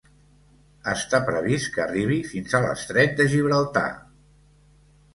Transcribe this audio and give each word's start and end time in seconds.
Està 0.93 1.19
previst 1.27 1.69
que 1.77 1.85
arribi 1.85 2.19
fins 2.33 2.57
a 2.61 2.65
l'estret 2.65 3.17
de 3.23 3.31
Gibraltar. 3.37 3.89